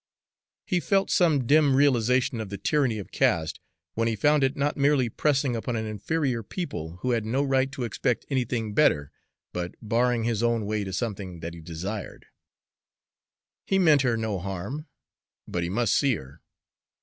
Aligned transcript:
He 0.65 0.79
felt 0.79 1.11
some 1.11 1.45
dim 1.45 1.75
realization 1.75 2.41
of 2.41 2.49
the 2.49 2.57
tyranny 2.57 2.97
of 2.97 3.11
caste, 3.11 3.59
when 3.93 4.07
he 4.07 4.15
found 4.15 4.43
it 4.43 4.57
not 4.57 4.75
merely 4.75 5.09
pressing 5.09 5.55
upon 5.55 5.75
an 5.75 5.85
inferior 5.85 6.41
people 6.41 6.97
who 7.01 7.11
had 7.11 7.23
no 7.23 7.43
right 7.43 7.71
to 7.71 7.83
expect 7.83 8.25
anything 8.31 8.73
better, 8.73 9.11
but 9.53 9.75
barring 9.79 10.23
his 10.23 10.41
own 10.41 10.65
way 10.65 10.83
to 10.85 10.91
something 10.91 11.39
that 11.41 11.53
he 11.53 11.61
desired. 11.61 12.25
He 13.63 13.77
meant 13.77 14.01
her 14.01 14.17
no 14.17 14.39
harm 14.39 14.87
but 15.47 15.61
he 15.61 15.69
must 15.69 15.93
see 15.93 16.15
her. 16.15 16.41